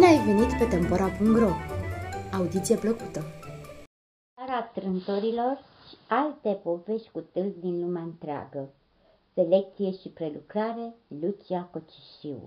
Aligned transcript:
ai 0.00 0.24
venit 0.24 0.58
pe 0.58 0.64
Tempora.ro! 0.64 1.50
Audiție 2.36 2.76
plăcută! 2.76 3.20
Țara 4.34 4.62
Trântorilor 4.62 5.58
și 5.88 5.96
alte 6.08 6.60
povești 6.62 7.10
cu 7.10 7.20
tâlc 7.20 7.56
din 7.56 7.80
lumea 7.80 8.02
întreagă. 8.02 8.68
Selecție 9.34 9.92
și 9.92 10.08
prelucrare 10.08 10.94
Lucia 11.08 11.68
Cocișiu 11.72 12.38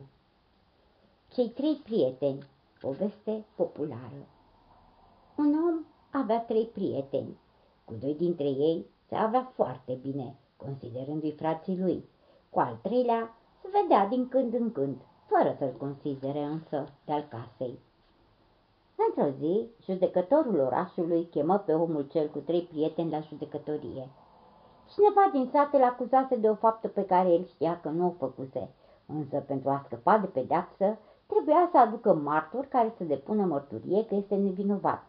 Cei 1.33 1.49
trei 1.49 1.75
prieteni 1.83 2.47
Poveste 2.81 3.45
populară 3.55 4.27
Un 5.35 5.45
om 5.45 5.85
avea 6.11 6.39
trei 6.39 6.65
prieteni. 6.65 7.37
Cu 7.85 7.93
doi 7.99 8.15
dintre 8.15 8.47
ei 8.47 8.85
se 9.07 9.15
avea 9.15 9.51
foarte 9.55 9.93
bine, 10.01 10.35
considerându-i 10.57 11.31
frații 11.31 11.79
lui. 11.79 12.03
Cu 12.49 12.59
al 12.59 12.79
treilea 12.81 13.37
se 13.61 13.67
vedea 13.81 14.07
din 14.07 14.27
când 14.27 14.53
în 14.53 14.71
când, 14.71 14.97
fără 15.25 15.55
să-l 15.57 15.73
considere 15.77 16.43
însă 16.43 16.87
de-al 17.05 17.27
casei. 17.29 17.79
Într-o 19.07 19.37
zi, 19.39 19.67
judecătorul 19.83 20.59
orașului 20.59 21.27
chemă 21.31 21.57
pe 21.57 21.73
omul 21.73 22.07
cel 22.11 22.27
cu 22.27 22.39
trei 22.39 22.61
prieteni 22.61 23.11
la 23.11 23.19
judecătorie. 23.19 24.09
Cineva 24.93 25.29
din 25.31 25.49
sat 25.51 25.73
îl 25.73 25.83
acuzase 25.83 26.35
de 26.35 26.49
o 26.49 26.55
faptă 26.55 26.87
pe 26.87 27.05
care 27.05 27.29
el 27.29 27.45
știa 27.45 27.79
că 27.81 27.89
nu 27.89 28.05
o 28.05 28.13
făcuse, 28.17 28.69
însă 29.05 29.37
pentru 29.47 29.69
a 29.69 29.81
scăpa 29.85 30.17
de 30.17 30.27
pedeapsă, 30.27 30.97
trebuia 31.27 31.69
să 31.71 31.77
aducă 31.77 32.13
martori 32.13 32.67
care 32.67 32.93
să 32.97 33.03
depună 33.03 33.45
mărturie 33.45 34.05
că 34.05 34.15
este 34.15 34.35
nevinovat. 34.35 35.03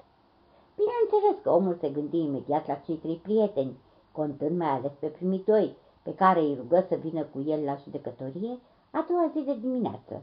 Bineînțeles 0.77 1.43
că 1.43 1.51
omul 1.51 1.77
se 1.81 1.89
gândi 1.89 2.19
imediat 2.19 2.67
la 2.67 2.75
cei 2.75 2.97
trei 2.97 3.17
prieteni, 3.17 3.79
contând 4.13 4.59
mai 4.59 4.69
ales 4.69 4.93
pe 4.99 5.07
primii 5.07 5.45
doi, 5.47 5.77
pe 6.03 6.15
care 6.15 6.41
îi 6.41 6.55
rugă 6.55 6.85
să 6.89 6.95
vină 6.95 7.23
cu 7.23 7.41
el 7.47 7.65
la 7.65 7.75
judecătorie 7.75 8.59
a 8.91 9.05
doua 9.09 9.31
zi 9.33 9.41
de 9.41 9.55
dimineață. 9.55 10.23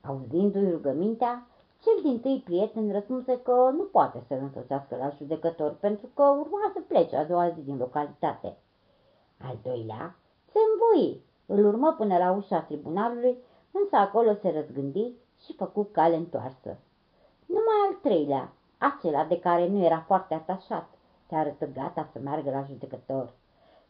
Auzindu-i 0.00 0.70
rugămintea, 0.70 1.46
cel 1.82 2.02
din 2.02 2.20
tâi 2.20 2.42
prieten 2.44 2.92
răspunse 2.92 3.40
că 3.40 3.70
nu 3.76 3.82
poate 3.82 4.22
să-l 4.26 4.38
însoțească 4.40 4.96
la 4.96 5.08
judecător 5.08 5.74
pentru 5.74 6.08
că 6.14 6.22
urma 6.22 6.70
să 6.72 6.80
plece 6.80 7.16
a 7.16 7.24
doua 7.24 7.50
zi 7.50 7.60
din 7.60 7.76
localitate. 7.76 8.56
Al 9.38 9.58
doilea 9.62 10.16
se 10.52 10.58
îmboi, 10.72 11.22
îl 11.46 11.66
urmă 11.66 11.94
până 11.98 12.18
la 12.18 12.32
ușa 12.32 12.60
tribunalului, 12.60 13.38
însă 13.70 13.96
acolo 13.96 14.34
se 14.34 14.50
răzgândi 14.50 15.12
și 15.44 15.54
făcu 15.56 15.88
cale 15.92 16.16
întoarsă. 16.16 16.76
Numai 17.46 17.78
al 17.88 17.94
treilea, 18.02 18.52
acela 18.78 19.24
de 19.24 19.38
care 19.38 19.68
nu 19.68 19.84
era 19.84 20.00
foarte 20.06 20.34
atașat, 20.34 20.88
se 21.28 21.34
arătă 21.34 21.66
gata 21.66 22.08
să 22.12 22.18
meargă 22.18 22.50
la 22.50 22.62
judecător. 22.62 23.32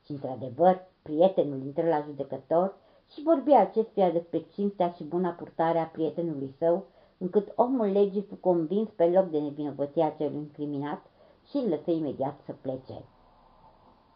Și, 0.05 0.11
într-adevăr, 0.13 0.87
prietenul 1.03 1.63
intră 1.65 1.89
la 1.89 2.01
judecător 2.01 2.75
și 3.13 3.23
vorbi 3.23 3.53
acestuia 3.53 4.11
despre 4.11 4.47
cinstea 4.53 4.91
și 4.91 5.05
buna 5.05 5.31
purtare 5.31 5.79
a 5.79 5.87
prietenului 5.87 6.55
său, 6.59 6.85
încât 7.19 7.53
omul 7.57 7.87
legii 7.87 8.27
fu 8.29 8.35
convins 8.35 8.89
pe 8.97 9.05
loc 9.05 9.31
de 9.31 9.39
nevinovăția 9.39 10.15
celui 10.19 10.37
incriminat 10.37 11.03
și 11.49 11.57
îl 11.57 11.69
lăsă 11.69 11.91
imediat 11.91 12.41
să 12.45 12.55
plece. 12.61 13.05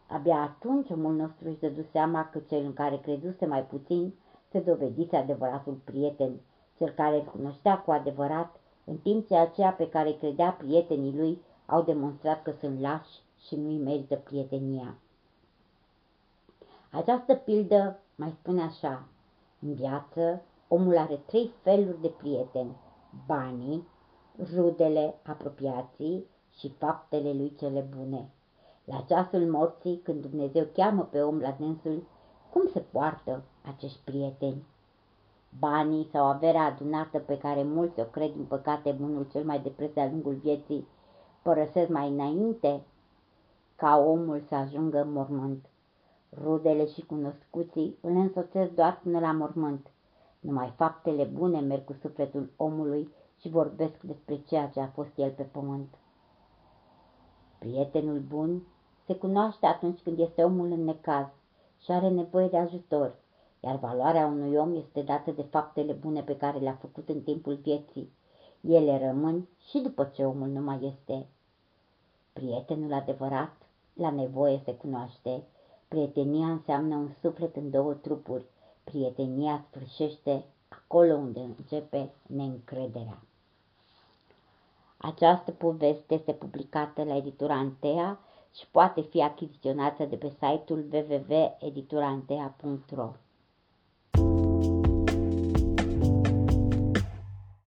Abia 0.06 0.36
atunci 0.36 0.90
omul 0.90 1.14
nostru 1.14 1.48
își 1.48 1.58
dădu 1.58 1.82
seama 1.92 2.28
că 2.32 2.38
cel 2.38 2.64
în 2.64 2.72
care 2.72 2.96
creduse 2.96 3.46
mai 3.46 3.62
puțin 3.62 4.14
se 4.50 4.60
dovedise 4.60 5.16
adevăratul 5.16 5.80
prieten, 5.84 6.40
cel 6.78 6.88
care 6.88 7.16
îl 7.16 7.24
cunoștea 7.24 7.78
cu 7.78 7.90
adevărat, 7.90 8.60
în 8.84 8.96
timp 8.96 9.26
ce 9.26 9.36
aceea 9.36 9.70
pe 9.70 9.88
care 9.88 10.12
credea 10.12 10.50
prietenii 10.50 11.16
lui 11.16 11.42
au 11.66 11.82
demonstrat 11.82 12.42
că 12.42 12.52
sunt 12.60 12.80
lași 12.80 13.22
și 13.46 13.56
nu-i 13.56 13.78
merită 13.78 14.16
prietenia. 14.16 14.98
Această 16.94 17.34
pildă 17.34 17.98
mai 18.14 18.36
spune 18.40 18.62
așa, 18.62 19.06
în 19.60 19.74
viață 19.74 20.42
omul 20.68 20.96
are 20.96 21.16
trei 21.26 21.52
feluri 21.62 22.00
de 22.00 22.08
prieteni, 22.08 22.76
banii, 23.26 23.88
rudele, 24.54 25.14
apropiații 25.22 26.26
și 26.58 26.74
faptele 26.78 27.32
lui 27.32 27.54
cele 27.58 27.88
bune. 27.96 28.30
La 28.84 29.04
ceasul 29.08 29.50
morții, 29.50 30.00
când 30.02 30.26
Dumnezeu 30.26 30.66
cheamă 30.72 31.02
pe 31.02 31.22
om 31.22 31.38
la 31.38 31.56
dânsul, 31.58 32.02
cum 32.52 32.68
se 32.72 32.80
poartă 32.80 33.42
acești 33.62 34.00
prieteni? 34.04 34.66
Banii 35.58 36.08
sau 36.12 36.24
averea 36.24 36.64
adunată 36.64 37.18
pe 37.18 37.38
care 37.38 37.62
mulți 37.62 38.00
o 38.00 38.04
cred 38.04 38.34
în 38.36 38.44
păcate 38.44 38.92
bunul 38.92 39.26
cel 39.30 39.44
mai 39.44 39.60
de 39.60 39.68
preț 39.68 39.92
de-a 39.92 40.10
lungul 40.10 40.34
vieții, 40.34 40.88
părăsesc 41.42 41.88
mai 41.88 42.08
înainte 42.08 42.82
ca 43.76 43.96
omul 43.96 44.44
să 44.48 44.54
ajungă 44.54 45.00
în 45.00 45.12
mormânt. 45.12 45.68
Rudele 46.42 46.86
și 46.86 47.00
cunoscuții 47.00 47.98
îl 48.00 48.16
însoțesc 48.16 48.70
doar 48.70 49.00
până 49.02 49.18
la 49.18 49.32
mormânt. 49.32 49.86
Numai 50.40 50.72
faptele 50.76 51.24
bune 51.24 51.60
merg 51.60 51.84
cu 51.84 51.92
sufletul 51.92 52.50
omului 52.56 53.12
și 53.40 53.48
vorbesc 53.48 54.00
despre 54.00 54.36
ceea 54.46 54.68
ce 54.68 54.80
a 54.80 54.86
fost 54.86 55.10
el 55.16 55.30
pe 55.30 55.42
pământ. 55.42 55.94
Prietenul 57.58 58.18
bun 58.18 58.62
se 59.06 59.14
cunoaște 59.14 59.66
atunci 59.66 60.00
când 60.00 60.18
este 60.18 60.44
omul 60.44 60.70
în 60.70 60.84
necaz 60.84 61.26
și 61.80 61.90
are 61.90 62.08
nevoie 62.08 62.48
de 62.48 62.56
ajutor, 62.56 63.14
iar 63.60 63.76
valoarea 63.76 64.26
unui 64.26 64.56
om 64.56 64.74
este 64.74 65.02
dată 65.02 65.30
de 65.30 65.42
faptele 65.42 65.92
bune 65.92 66.22
pe 66.22 66.36
care 66.36 66.58
le-a 66.58 66.78
făcut 66.80 67.08
în 67.08 67.20
timpul 67.20 67.54
vieții. 67.54 68.12
Ele 68.60 69.06
rămân 69.06 69.48
și 69.68 69.78
după 69.78 70.04
ce 70.04 70.24
omul 70.24 70.48
nu 70.48 70.60
mai 70.60 70.94
este. 70.94 71.26
Prietenul 72.32 72.92
adevărat, 72.92 73.56
la 73.92 74.10
nevoie 74.10 74.60
se 74.64 74.74
cunoaște, 74.74 75.42
Prietenia 75.94 76.46
înseamnă 76.46 76.96
un 76.96 77.10
suflet 77.20 77.56
în 77.56 77.70
două 77.70 77.92
trupuri. 77.92 78.44
Prietenia 78.84 79.66
sfârșește 79.70 80.44
acolo 80.68 81.14
unde 81.14 81.40
începe 81.40 82.10
neîncrederea. 82.26 83.22
Această 84.96 85.50
poveste 85.50 86.14
este 86.14 86.32
publicată 86.32 87.04
la 87.04 87.16
editura 87.16 87.54
Antea 87.54 88.18
și 88.54 88.66
poate 88.70 89.00
fi 89.00 89.22
achiziționată 89.22 90.04
de 90.04 90.16
pe 90.16 90.28
site-ul 90.28 90.88
www.editurantea.ro. 90.92 93.12